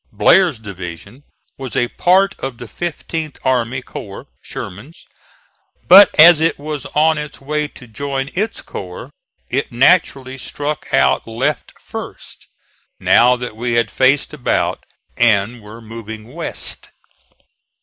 [0.11, 1.21] Blair's division
[1.59, 5.05] was a part of the 15th army corps (Sherman's);
[5.87, 9.11] but as it was on its way to join its corps,
[9.51, 12.47] it naturally struck our left first,
[12.99, 14.83] now that we had faced about
[15.17, 16.89] and were moving west.